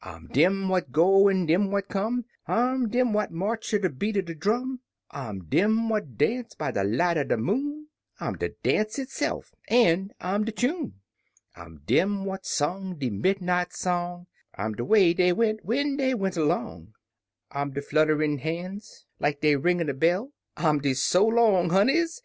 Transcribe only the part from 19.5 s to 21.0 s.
ringin' a bell); I'm de